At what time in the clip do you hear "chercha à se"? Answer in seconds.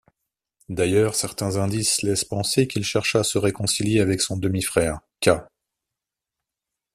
2.83-3.37